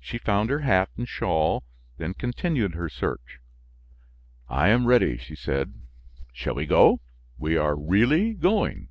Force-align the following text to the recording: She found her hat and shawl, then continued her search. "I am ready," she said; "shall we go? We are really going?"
She 0.00 0.18
found 0.18 0.50
her 0.50 0.58
hat 0.58 0.90
and 0.96 1.08
shawl, 1.08 1.62
then 1.98 2.12
continued 2.14 2.74
her 2.74 2.88
search. 2.88 3.38
"I 4.48 4.70
am 4.70 4.86
ready," 4.88 5.16
she 5.16 5.36
said; 5.36 5.72
"shall 6.32 6.56
we 6.56 6.66
go? 6.66 6.98
We 7.38 7.56
are 7.56 7.76
really 7.76 8.34
going?" 8.34 8.88